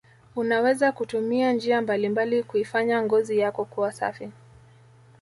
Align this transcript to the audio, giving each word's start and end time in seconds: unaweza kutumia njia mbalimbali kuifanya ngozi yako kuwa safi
unaweza 0.35 0.91
kutumia 0.91 1.53
njia 1.53 1.81
mbalimbali 1.81 2.43
kuifanya 2.43 3.01
ngozi 3.03 3.39
yako 3.39 3.65
kuwa 3.65 3.91
safi 3.91 4.31